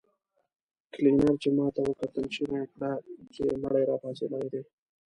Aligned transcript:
کلينر 0.93 1.33
چې 1.41 1.49
ماته 1.57 1.81
وکتل 1.83 2.25
چيغه 2.33 2.57
يې 2.61 2.67
کړه 2.73 2.91
چې 3.33 3.41
مړی 3.61 3.83
راپاڅېدلی 3.89 4.47
دی. 4.53 4.61